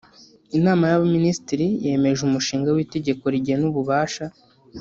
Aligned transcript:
Inama 0.57 0.83
y’Abaminisitiri 0.87 1.67
yemeje 1.85 2.21
Umushinga 2.23 2.69
w’Itegeko 2.75 3.23
rigena 3.33 3.63
ububasha 3.71 4.25